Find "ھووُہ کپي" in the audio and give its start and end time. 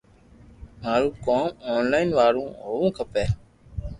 2.63-3.25